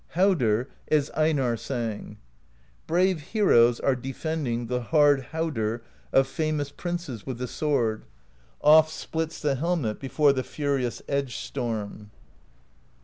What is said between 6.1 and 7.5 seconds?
of famous princes With the